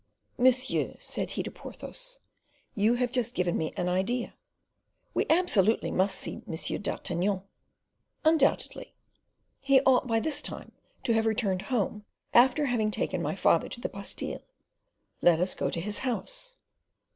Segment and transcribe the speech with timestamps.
[0.35, 2.17] "Monsieur," said he to Porthos,
[2.73, 4.33] "you have just given me an idea;
[5.13, 6.81] we absolutely must see M.
[6.81, 7.43] d'Artagnan."
[8.25, 8.95] "Undoubtedly."
[9.59, 10.71] "He ought by this time
[11.03, 12.03] to have returned home,
[12.33, 14.41] after having taken my father to the Bastile.
[15.21, 16.55] Let us go to his house."